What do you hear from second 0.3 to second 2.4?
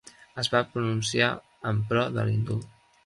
Es va pronunciar en pro de